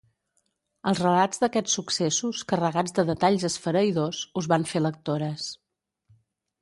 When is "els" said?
0.91-1.01